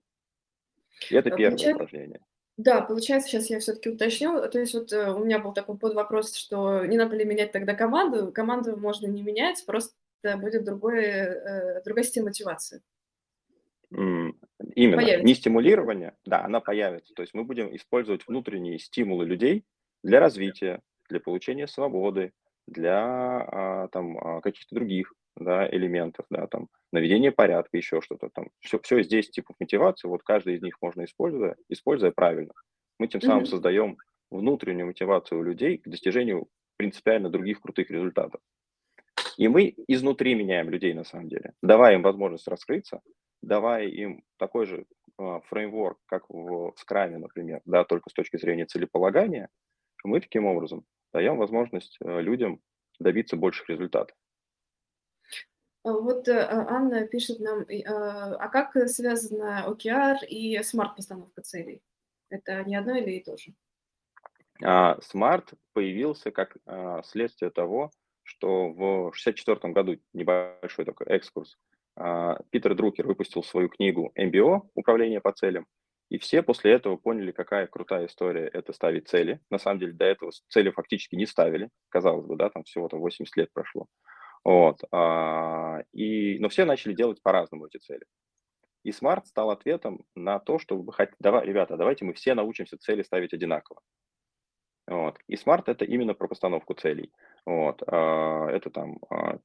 [1.10, 2.20] И это А первое получается, упражнение.
[2.58, 4.50] да, получается, сейчас я все-таки уточню.
[4.50, 7.76] То есть вот э, у меня был такой подвопрос, что не надо ли менять тогда
[7.76, 8.32] команду?
[8.32, 9.94] Команду можно не менять, просто
[10.38, 12.82] будет другой, э, другая система мотивации.
[13.92, 15.26] Именно, Появится.
[15.26, 17.14] не стимулирование, да, она появится.
[17.14, 19.64] То есть мы будем использовать внутренние стимулы людей
[20.04, 22.34] для развития, для получения свободы,
[22.68, 28.50] для а, там, а, каких-то других да, элементов, да, там, наведения порядка, еще что-то там.
[28.60, 32.54] Все, все 10 типов мотивации, вот каждый из них можно использовать, используя правильно.
[33.00, 33.46] Мы тем самым Мгм.
[33.46, 33.98] создаем
[34.32, 36.48] внутреннюю мотивацию у людей к достижению
[36.78, 38.42] принципиально других крутых результатов.
[39.38, 43.02] И мы изнутри меняем людей на самом деле, давая им возможность раскрыться,
[43.42, 44.86] давая им такой же
[45.18, 49.50] а, фреймворк, как в скраме, например, да, только с точки зрения целеполагания,
[50.04, 52.62] мы таким образом даем возможность э, людям
[53.00, 54.16] добиться больших результатов.
[55.88, 61.82] А Вот э, а, Анна пишет нам, а а как связано OKR и смарт-постановка целей?
[62.30, 63.54] Это не одно или и то же?
[64.62, 66.58] Smart появился как
[67.06, 67.92] следствие того,
[68.24, 71.58] что в 1964 году, небольшой такой экскурс,
[72.50, 75.68] Питер Друкер выпустил свою книгу MBO «Управление по целям»,
[76.10, 79.40] и все после этого поняли, какая крутая история это ставить цели.
[79.50, 83.38] На самом деле до этого цели фактически не ставили, казалось бы, да, там всего-то 80
[83.38, 83.86] лет прошло.
[84.48, 88.06] Вот, а, и, но все начали делать по-разному эти цели.
[88.84, 93.04] И Smart стал ответом на то, чтобы, хот- давай, ребята, давайте мы все научимся цели
[93.04, 93.82] ставить одинаково.
[94.88, 95.20] Вот.
[95.28, 97.12] И Smart это именно про постановку целей.
[97.46, 97.84] Вот.
[97.88, 99.40] а, Это там а,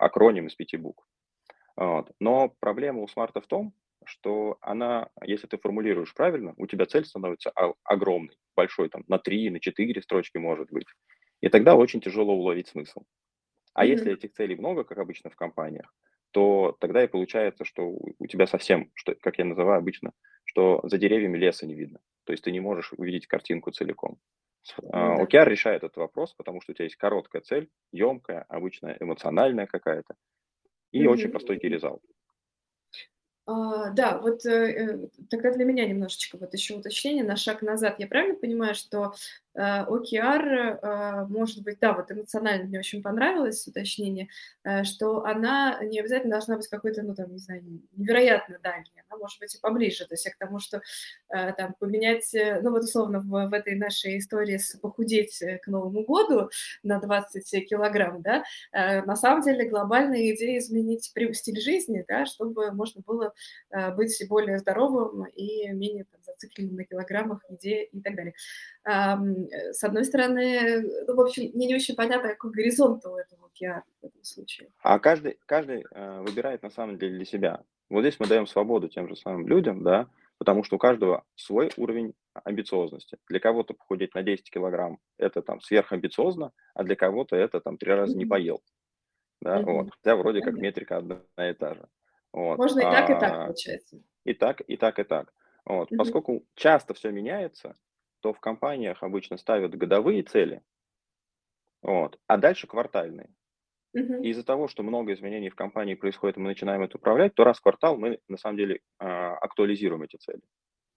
[0.00, 1.06] акроним из пяти букв.
[1.76, 2.10] Вот.
[2.18, 3.72] Но проблема у смарта в том,
[4.04, 7.52] что она, если ты формулируешь правильно, у тебя цель становится
[7.84, 8.36] огромной.
[8.56, 10.88] большой, там, на 3, на 4 строчки может быть.
[11.40, 13.04] И тогда очень тяжело уловить смысл.
[13.74, 13.88] А mm-hmm.
[13.88, 15.92] если этих целей много, как обычно в компаниях,
[16.30, 20.12] то тогда и получается, что у тебя совсем, что, как я называю обычно,
[20.44, 22.00] что за деревьями леса не видно.
[22.24, 24.18] То есть ты не можешь увидеть картинку целиком.
[24.80, 25.22] Ну, да.
[25.22, 30.14] OKR решает этот вопрос, потому что у тебя есть короткая цель, емкая, обычно эмоциональная какая-то,
[30.90, 31.08] и mm-hmm.
[31.08, 31.68] очень простой key
[33.46, 37.96] а, да, вот э, э, тогда для меня немножечко вот еще уточнение на шаг назад.
[37.98, 39.12] Я правильно понимаю, что
[39.56, 44.28] OKR, э, может быть, да, вот эмоционально мне очень понравилось уточнение,
[44.64, 47.62] э, что она не обязательно должна быть какой-то, ну, там, не знаю,
[47.96, 50.82] невероятно дальней, она может быть и поближе, то есть к тому, что
[51.28, 52.30] там поменять,
[52.62, 56.50] ну, вот условно в, в этой нашей истории с похудеть к Новому году
[56.82, 63.02] на 20 килограмм, да, на самом деле глобальная идея изменить стиль жизни, да, чтобы можно
[63.06, 63.32] было
[63.96, 68.34] быть более здоровым и менее там, зацикленным на килограммах, еде и так далее.
[68.84, 69.16] Э,
[69.72, 73.84] с одной стороны, ну, в общем, мне не очень понятно, какой горизонт у этого океана
[74.02, 74.68] в этом случае.
[74.82, 77.62] А каждый, каждый э, выбирает на самом деле для себя.
[77.88, 81.70] Вот здесь мы даем свободу тем же самым людям, да, потому что у каждого свой
[81.76, 83.18] уровень амбициозности.
[83.28, 87.92] Для кого-то похудеть на 10 килограмм– это там сверхамбициозно, а для кого-то это там три
[87.92, 88.62] раза не поел.
[89.40, 89.64] Да, mm-hmm.
[89.64, 89.90] вот.
[89.90, 91.86] Хотя вроде как метрика одна и та же.
[92.32, 92.58] Вот.
[92.58, 94.02] Можно и так, и так, а, получается.
[94.24, 95.32] И так, и так, и так.
[95.64, 95.90] Вот.
[95.90, 95.96] Mm-hmm.
[95.96, 97.76] Поскольку часто все меняется,
[98.24, 100.62] то в компаниях обычно ставят годовые цели,
[101.82, 103.28] вот, а дальше квартальные.
[103.94, 104.22] Uh-huh.
[104.22, 107.44] И из-за того, что много изменений в компании происходит, и мы начинаем это управлять, то
[107.44, 110.40] раз в квартал мы на самом деле а, актуализируем эти цели.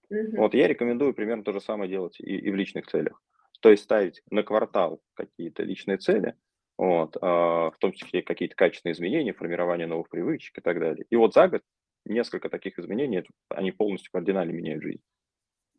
[0.09, 0.37] Uh-huh.
[0.37, 3.21] Вот я рекомендую примерно то же самое делать и, и в личных целях.
[3.59, 6.33] То есть ставить на квартал какие-то личные цели,
[6.77, 11.05] вот, а, в том числе какие-то качественные изменения, формирование новых привычек и так далее.
[11.09, 11.61] И вот за год
[12.05, 15.03] несколько таких изменений, они полностью кардинально меняют жизнь.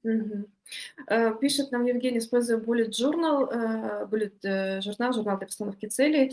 [0.04, 6.32] Э, пишет нам Евгений, используя Bullet Journal, э, Bullet э, журнал, журнал для постановки целей.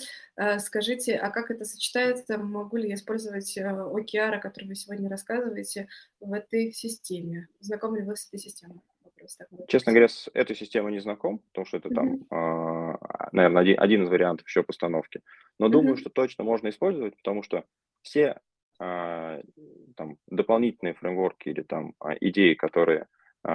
[0.60, 2.38] Скажите, а как это сочетается?
[2.38, 5.88] Могу ли я использовать OKR, о котором вы сегодня рассказываете,
[6.19, 7.47] в этой системе?
[7.60, 8.82] Знакомы ли вы с этой системой?
[9.04, 9.65] Вопрос такой.
[9.67, 12.99] Честно говоря, с этой системой не знаком, потому что это там, Мгм.
[13.32, 15.21] наверное, один, один из вариантов еще постановки.
[15.58, 15.97] Но думаю, Мгм.
[15.97, 17.63] что точно можно использовать, потому что
[18.01, 18.41] все
[18.78, 19.41] а,
[19.95, 23.08] там, дополнительные фреймворки или там а, идеи, которые а,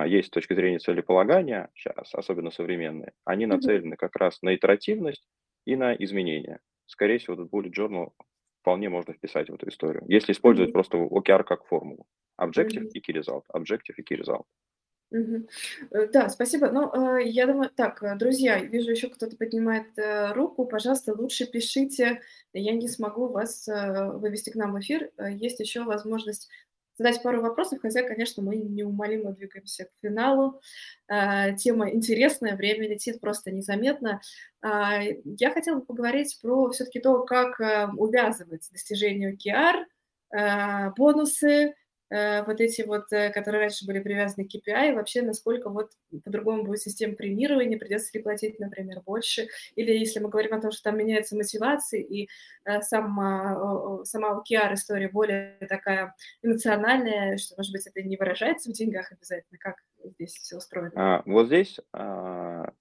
[0.07, 5.25] есть с точки зрения целеполагания, сейчас, особенно современные, они нацелены как раз на итеративность
[5.65, 6.61] и на изменения.
[6.87, 8.13] Скорее всего, этот bullet journal
[8.61, 12.07] вполне можно вписать в эту историю, если использовать просто OKR как формулу.
[12.41, 13.43] Objective и key result.
[13.53, 14.45] Objective и key result.
[15.11, 15.49] Угу.
[16.13, 16.71] Да, спасибо.
[16.71, 19.87] Ну, э, я думаю, так, э, друзья, вижу еще кто-то поднимает
[20.35, 20.67] руку.
[20.67, 22.21] Пожалуйста, лучше пишите.
[22.53, 25.11] Я не смогу вас вывести к нам в эфир.
[25.19, 26.49] Есть еще возможность
[27.01, 30.61] задать пару вопросов, хотя, конечно, мы неумолимо двигаемся к финалу.
[31.09, 34.21] А, тема интересная, время летит просто незаметно.
[34.61, 39.85] А, я хотела бы поговорить про все-таки то, как э, увязывать достижение OKR,
[40.33, 41.75] а, бонусы,
[42.11, 45.93] вот эти вот, э, которые раньше были привязаны к KPI, вообще насколько вот
[46.25, 49.47] по-другому будет система премирования, придется ли платить, например, больше,
[49.77, 52.29] или если мы говорим о том, что там меняется мотивация, и
[52.65, 58.73] э, сама, сама OKR история более такая эмоциональная, что, может быть, это не выражается в
[58.73, 60.93] деньгах обязательно, как здесь все устроено?
[60.97, 62.73] А, вот здесь а,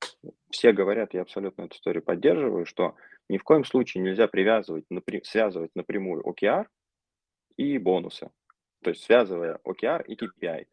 [0.50, 2.96] все говорят, я абсолютно эту историю поддерживаю, что
[3.30, 6.66] ни в коем случае нельзя привязывать, напря- связывать напрямую OKR
[7.58, 8.32] и бонусы
[8.82, 10.68] то есть связывая OKR и KPI.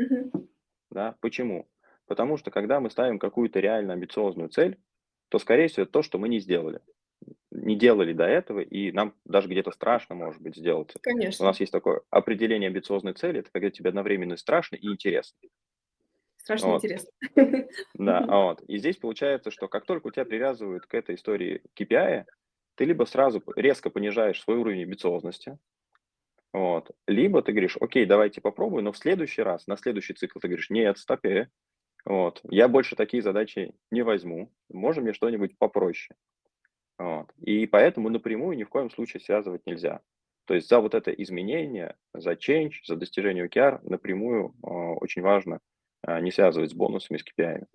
[0.00, 0.48] Mm-hmm.
[0.90, 1.16] Да?
[1.20, 1.68] Почему?
[2.06, 4.78] Потому что когда мы ставим какую-то реально амбициозную цель,
[5.28, 6.80] то, скорее всего, это то, что мы не сделали.
[7.50, 10.94] Не делали до этого, и нам даже где-то страшно, может быть, сделать.
[11.02, 11.44] Конечно.
[11.44, 15.38] У нас есть такое определение амбициозной цели, это когда тебе одновременно страшно и интересно.
[16.36, 16.84] Страшно вот.
[16.84, 17.10] интересно.
[17.94, 18.62] Да, вот.
[18.62, 22.24] И здесь получается, что как только у тебя привязывают к этой истории KPI,
[22.76, 25.58] ты либо сразу резко понижаешь свой уровень амбициозности,
[26.52, 26.90] вот.
[27.06, 30.70] Либо ты говоришь, окей, давайте попробуем, но в следующий раз, на следующий цикл ты говоришь,
[30.70, 31.50] нет, стопе,
[32.04, 36.16] вот, я больше такие задачи не возьму, можем мне что-нибудь попроще.
[36.98, 37.32] Вот.
[37.38, 40.00] И поэтому напрямую ни в коем случае связывать нельзя.
[40.46, 45.60] То есть за вот это изменение, за change, за достижение OKR напрямую э, очень важно
[46.06, 47.66] э, не связывать с бонусами, с KPI.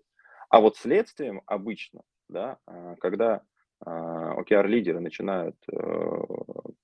[0.50, 3.42] А вот следствием обычно, да, э, когда
[3.86, 5.58] OKR-лидеры начинают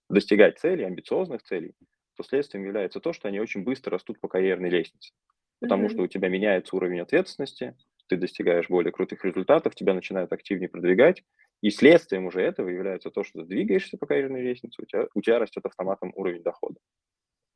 [0.10, 1.74] достигать целей, амбициозных целей,
[2.16, 5.14] то следствием является то, что они очень быстро растут по карьерной лестнице.
[5.60, 5.92] Потому mm-hmm.
[5.92, 7.76] что у тебя меняется уровень ответственности,
[8.08, 11.24] ты достигаешь более крутых результатов, тебя начинают активнее продвигать,
[11.62, 15.22] и следствием уже этого является то, что ты двигаешься по карьерной лестнице, у тебя, у
[15.22, 16.80] тебя растет автоматом уровень дохода.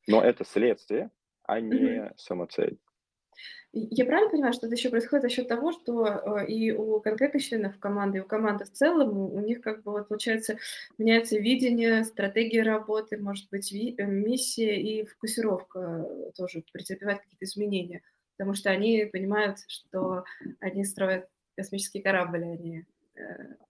[0.08, 1.12] Но это следствие,
[1.44, 2.14] а не mm-hmm.
[2.18, 2.78] самоцель.
[3.72, 7.44] Я правильно понимаю, что это еще происходит за счет того, что э, и у конкретных
[7.44, 10.58] членов команды, и у команды в целом, у них как бы вот получается
[11.00, 18.04] меняется видение, стратегия работы, может быть, э, миссия и фокусировка тоже претерпевают какие-то изменения,
[18.38, 20.24] потому что они понимают, что
[20.60, 23.22] они строят космический корабль, они э,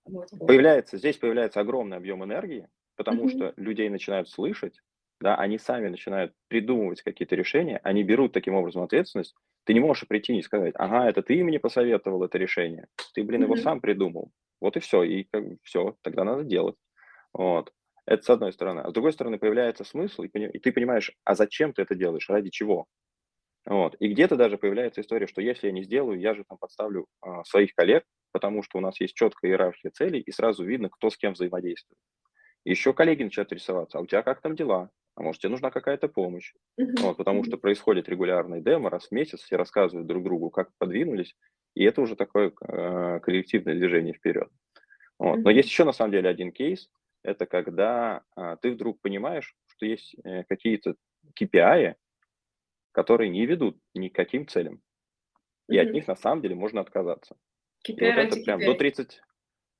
[0.06, 3.30] вот, появляется, здесь появляется огромный объем энергии, потому mm-hmm.
[3.30, 4.82] что людей начинают слышать,
[5.21, 9.36] да, они сами начинают придумывать какие-то решения, они берут таким образом ответственность.
[9.65, 13.43] Ты не можешь прийти и сказать, ага, это ты мне посоветовал это решение, ты, блин,
[13.43, 14.32] его сам придумал.
[14.60, 16.76] Вот и все, и как, все, тогда надо делать.
[17.34, 17.71] Вот.
[18.06, 18.82] Это с одной стороны.
[18.82, 22.30] А с другой стороны появляется смысл, и, и ты понимаешь, а зачем ты это делаешь,
[22.30, 22.88] ради чего?
[23.65, 23.95] Вот.
[23.99, 27.43] И где-то даже появляется история, что если я не сделаю, я же там подставлю а,
[27.45, 31.17] своих коллег, потому что у нас есть четкая иерархия целей, и сразу видно, кто с
[31.17, 31.97] кем взаимодействует.
[32.65, 34.89] Еще коллеги начинают интересоваться, а у тебя как там дела?
[35.15, 36.54] а может, тебе нужна какая-то помощь.
[36.78, 41.36] Вот, потому что происходит регулярный демо, раз в месяц все рассказывают друг другу, как подвинулись,
[41.76, 44.49] и это уже такое э, коллективное движение вперед.
[45.19, 45.39] Вот.
[45.39, 46.89] Но есть еще на самом деле один кейс,
[47.23, 50.95] это когда э, ты вдруг понимаешь, что есть э, какие-то
[51.39, 51.95] KPI,
[52.91, 54.82] которые не ведут ни к каким целям,
[55.69, 57.36] и от них на самом деле можно отказаться.
[57.88, 58.65] KPI и вот это прям KPI.
[58.65, 59.21] до 30,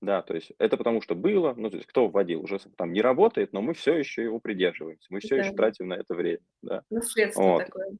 [0.03, 3.01] да, то есть это потому что было, ну, то есть кто вводил, уже там не
[3.01, 5.43] работает, но мы все еще его придерживаемся, мы все да.
[5.43, 6.41] еще тратим на это время.
[6.61, 6.83] Да.
[6.89, 7.65] Наследство вот.
[7.65, 7.97] такое.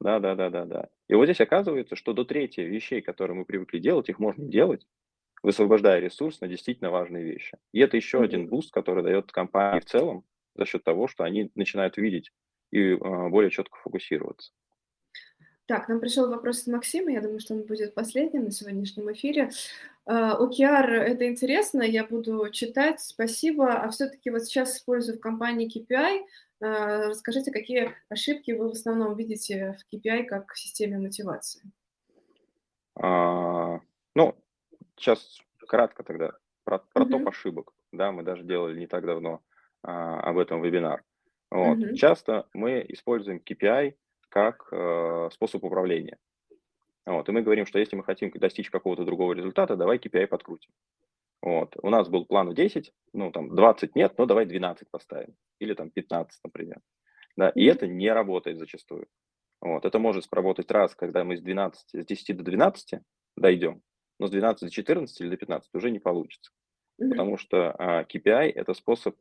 [0.00, 0.88] Да, да, да, да, да.
[1.08, 4.86] И вот здесь оказывается, что до трети вещей, которые мы привыкли делать, их можно делать,
[5.42, 7.56] высвобождая ресурс на действительно важные вещи.
[7.72, 8.24] И это еще mm-hmm.
[8.24, 10.24] один буст, который дает компании в целом
[10.54, 12.32] за счет того, что они начинают видеть
[12.70, 14.52] и э, более четко фокусироваться.
[15.70, 19.50] Так, нам пришел вопрос от Максима, я думаю, что он будет последним на сегодняшнем эфире.
[20.04, 23.74] OKR– это интересно, я буду читать, спасибо.
[23.74, 26.26] А все-таки вот сейчас использую в компании KPI.
[26.60, 31.62] А, расскажите, какие ошибки вы в основном видите в KPI как в системе мотивации?
[32.96, 33.78] А,
[34.16, 34.34] ну,
[34.96, 36.32] сейчас кратко тогда
[36.64, 37.10] про, про uh-huh.
[37.10, 37.72] топ ошибок.
[37.92, 39.40] Да, мы даже делали не так давно
[39.84, 41.04] а, об этом вебинар.
[41.48, 41.78] Вот.
[41.78, 41.94] Uh-huh.
[41.94, 43.94] Часто мы используем KPI
[44.30, 46.16] как э, способ управления.
[47.04, 50.70] Вот, и мы говорим, что если мы хотим достичь какого-то другого результата, давай KPI подкрутим.
[51.42, 51.74] Вот.
[51.82, 55.34] У нас был план в 10, ну там 20 нет, но давай 12 поставим.
[55.58, 56.80] Или там 15, например.
[57.36, 59.06] Да, и это не работает зачастую.
[59.60, 59.84] Вот.
[59.84, 63.00] Это может сработать раз, когда мы с, 12, с 10 до 12
[63.36, 63.82] дойдем,
[64.18, 66.52] но с 12 до 14 или до 15 уже не получится.
[66.98, 69.16] Потому что а, KPI– это способ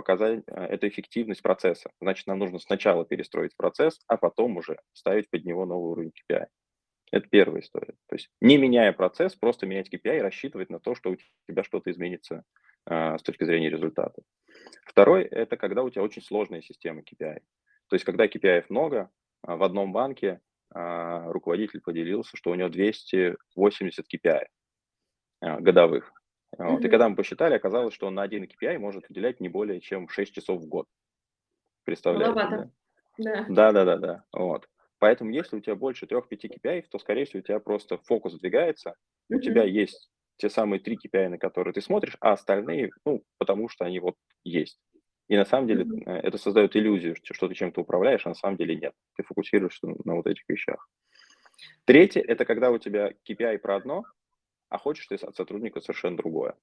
[0.00, 1.90] показать, а, это эффективность процесса.
[2.00, 6.46] Значит, нам нужно сначала перестроить процесс, а потом уже ставить под него новый уровень KPI.
[7.12, 7.94] Это первая история.
[8.08, 11.62] То есть не меняя процесс, просто менять KPI и рассчитывать на то, что у тебя
[11.62, 12.44] что-то изменится
[12.88, 14.22] э, с точки зрения результата.
[14.86, 17.40] Второй– это когда у тебя очень сложная система KPI.
[17.88, 19.10] То есть когда KPI много,
[19.46, 20.40] э, в одном банке
[20.72, 24.46] руководитель поделился, что у него 280 KPI
[25.58, 26.12] годовых.
[26.58, 26.80] Вот.
[26.80, 26.86] Mm-hmm.
[26.86, 30.08] И когда мы посчитали, оказалось, что он на один KPI может уделять не более чем
[30.08, 30.86] 6 часов в год.
[31.84, 32.34] Представляете?
[32.34, 32.70] Да?
[33.18, 33.46] Да.
[33.48, 34.24] да, да, да, да.
[34.32, 34.68] Вот.
[34.98, 38.90] Поэтому если у тебя больше 3-5 KPI, то, скорее всего, у тебя просто фокус двигается,
[38.90, 39.36] mm-hmm.
[39.36, 43.68] у тебя есть те самые три KPI, на которые ты смотришь, а остальные, ну, потому
[43.68, 44.78] что они вот есть.
[45.28, 46.20] И на самом деле mm-hmm.
[46.22, 48.92] это создает иллюзию, что ты чем-то управляешь, а на самом деле нет.
[49.16, 50.88] Ты фокусируешься на вот этих вещах.
[51.84, 54.04] Третье– это когда у тебя KPI про одно,
[54.70, 56.54] а хочешь ты от сотрудника совершенно другое.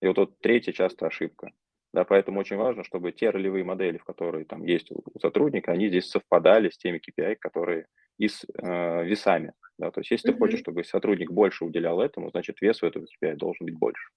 [0.00, 1.50] И вот, вот третья часто ошибка.
[1.92, 5.88] Да, поэтому очень важно, чтобы те ролевые модели, в которые там есть у сотрудника, они
[5.88, 7.86] здесь совпадали с теми KPI, которые
[8.18, 9.54] и с э, весами.
[9.78, 10.32] Да, то есть если mm-hmm.
[10.34, 14.10] ты хочешь, чтобы сотрудник больше уделял этому, значит вес у этого KPI должен быть больше.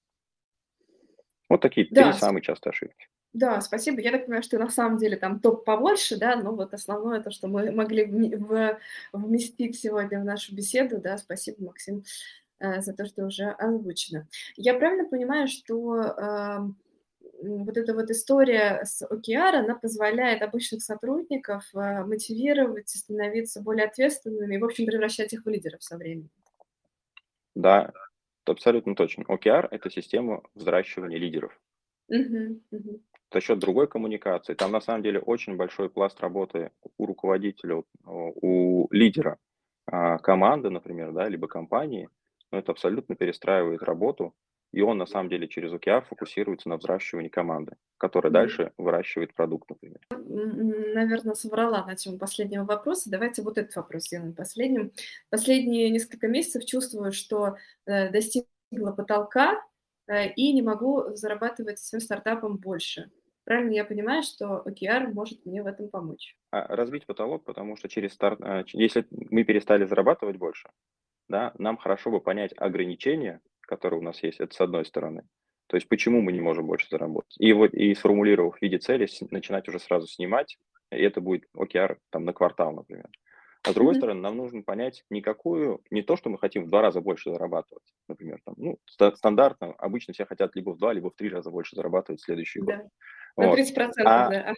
[1.49, 2.11] Вот такие да.
[2.11, 3.07] три самые частые ошибки.
[3.33, 4.01] Да, спасибо.
[4.01, 7.31] Я так понимаю, что на самом деле там топ побольше, да, но вот основное то,
[7.31, 8.79] что мы могли в,
[9.13, 12.03] вместить сегодня в нашу беседу, да, спасибо, Максим,
[12.61, 14.27] за то, что уже озвучено.
[14.55, 16.59] Я правильно понимаю, что э,
[17.41, 24.55] вот эта вот история с OKR, она позволяет обычных сотрудников э, мотивировать, становиться более ответственными
[24.55, 26.29] и, в общем, превращать их в лидеров со временем.
[27.55, 27.91] Да,
[28.45, 29.23] абсолютно точно.
[29.23, 31.59] OKR– это система взращивания лидеров.
[32.07, 33.01] Угу, угу.
[33.33, 34.53] За счет другой коммуникации.
[34.53, 39.37] Там, на самом деле, очень большой пласт работы у руководителя, у лидера
[39.85, 42.09] а, команды, например, да, либо компании.
[42.51, 44.33] Но это абсолютно перестраивает работу
[44.71, 48.33] и он на самом деле через OKR фокусируется на взращивании команды, которая mm-hmm.
[48.33, 49.99] дальше выращивает продукт, например.
[50.09, 53.09] Наверное, соврала на тему последнего вопроса.
[53.09, 54.91] Давайте вот этот вопрос сделаем последним.
[55.29, 59.61] Последние несколько месяцев чувствую, что э, достигла потолка
[60.07, 63.11] э, и не могу зарабатывать своим стартапом больше.
[63.43, 66.37] Правильно я понимаю, что OKR может мне в этом помочь?
[66.51, 70.69] А, разбить потолок, потому что через старт, а, если мы перестали зарабатывать больше,
[71.31, 75.23] да, нам хорошо бы понять ограничения, которые у нас есть, это с одной стороны.
[75.67, 77.35] То есть почему мы не можем больше заработать.
[77.39, 80.57] И вот и сформулировав в виде цели, начинать уже сразу снимать,
[80.91, 83.07] и это будет OKR там на квартал, например.
[83.63, 83.97] А с другой mm-hmm.
[83.97, 87.31] стороны, нам нужно понять не какую, не то, что мы хотим в два раза больше
[87.31, 88.79] зарабатывать, например, там, ну,
[89.15, 92.59] стандартно, обычно все хотят либо в два, либо в три раза больше зарабатывать в следующий
[92.59, 92.75] год.
[92.75, 92.89] Да.
[93.37, 93.57] Вот.
[93.57, 94.55] На 30%, а, да.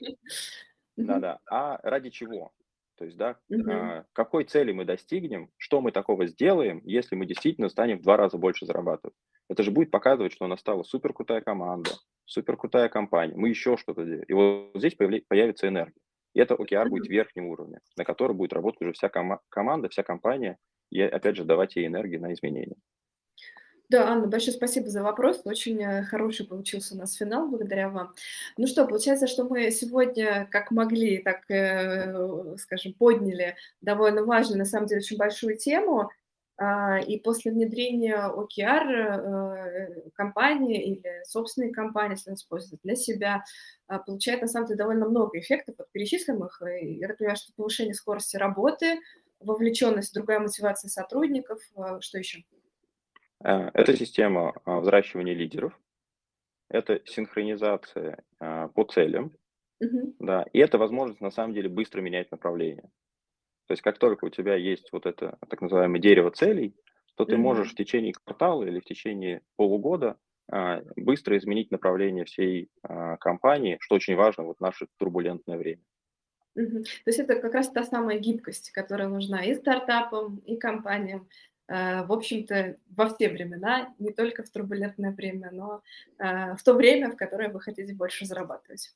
[0.95, 1.39] Да-да.
[1.49, 2.51] А ради чего?
[2.98, 3.72] То есть, да, угу.
[3.72, 8.18] а, какой цели мы достигнем, что мы такого сделаем, если мы действительно станем в два
[8.18, 9.16] раза больше зарабатывать.
[9.50, 11.91] Это же будет показывать, что у нас стала супер крутая команда,
[12.26, 14.24] супер крутая компания, мы еще что-то делаем.
[14.28, 16.00] И вот здесь появится энергия.
[16.34, 20.04] И это OKR будет верхнем уровне, на который будет работать уже вся кома- команда, вся
[20.04, 20.58] компания,
[20.89, 22.76] и опять же давать ей энергию на изменения.
[23.90, 25.42] Да, Анна, большое спасибо за вопрос.
[25.46, 28.14] Очень э, хороший получился у нас финал, благодаря вам.
[28.58, 34.66] Ну что, получается, что мы сегодня, как могли, так, э, скажем, подняли довольно важную, на
[34.66, 36.10] самом деле, очень большую тему.
[36.56, 43.44] А, и после внедрения OKR э, компании или собственной компании, если он использует для себя,
[43.88, 46.62] а, получает на самом деле довольно много эффектов от перечисленных.
[46.82, 49.00] Я так понимаю, что повышение скорости работы,
[49.40, 51.60] вовлеченность, другая мотивация сотрудников,
[52.00, 52.44] что еще?
[53.44, 55.78] Э, это система а, взращивания лидеров,
[56.70, 59.34] это синхронизация а, по целям,
[59.80, 60.16] угу.
[60.20, 62.89] да, и это возможность на самом деле быстро менять направление.
[63.68, 66.76] То есть как только у тебя есть вот это так называемое дерево целей,
[67.16, 70.18] то ты можешь в течение квартала или в течение полугода
[70.52, 72.70] а, быстро изменить направление всей
[73.20, 75.82] компании, что очень важно вот в наше турбулентное время.
[76.56, 76.84] Угу.
[76.84, 81.28] То есть это как раз та самая гибкость, которая нужна и стартапам, и компаниям,
[81.68, 85.82] в общем-то, во все времена, не только в турбулентное время, но
[86.20, 88.93] э, в то время, в которое вы хотите больше зарабатывать.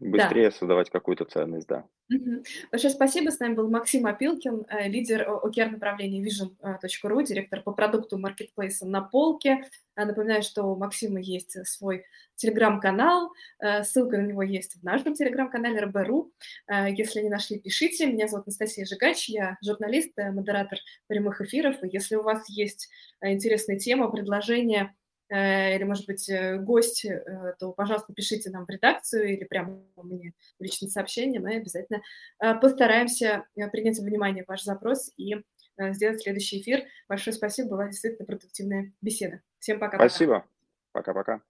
[0.00, 0.56] Быстрее да.
[0.56, 1.86] создавать какую-то ценность, да.
[2.10, 2.42] Угу.
[2.72, 3.30] Большое спасибо.
[3.30, 9.02] С нами был Максим Опилкин, э, лидер OKR направления vision.ru, директор по продукту маркетплейса на
[9.02, 9.64] полке.
[9.96, 13.32] Напоминаю, что у Максима есть свой телеграм-канал.
[13.84, 16.32] Ссылка на него есть в нашем телеграм-канале РБРУ.
[16.68, 18.06] Если не нашли, пишите.
[18.06, 21.76] Меня зовут Анастасия Жигач, я журналист, модератор прямых эфиров.
[21.84, 22.90] И если у вас есть
[23.22, 28.70] интересная тема, предложение, Э, или, может быть, э, гость, э, то, пожалуйста, пишите нам в
[28.70, 31.40] редакцию или прямо мне в личное сообщение.
[31.40, 32.02] Мы обязательно
[32.60, 35.34] постараемся принять во внимание ваш запрос и
[35.78, 36.84] сделать следующий эфир.
[37.08, 39.40] Большое спасибо, была действительно продуктивная беседа.
[39.58, 39.96] Всем пока.
[39.96, 40.44] Спасибо.
[40.92, 41.40] Пока-пока.